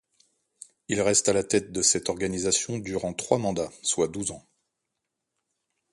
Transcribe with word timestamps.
Il 0.87 0.99
reste 0.99 1.29
à 1.29 1.33
la 1.33 1.43
tête 1.43 1.71
de 1.71 1.83
cette 1.83 2.09
organisation 2.09 2.79
durant 2.79 3.13
trois 3.13 3.37
mandats, 3.37 3.69
soit 3.83 4.07
douze 4.07 4.31
ans. 4.31 4.47